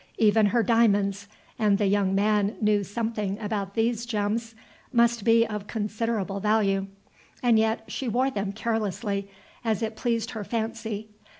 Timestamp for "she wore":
7.87-8.31